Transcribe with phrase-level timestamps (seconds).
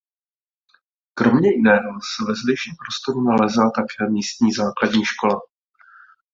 [1.13, 5.39] Kromě jiného se ve zdejším prostoru nalézá také místní základní škola.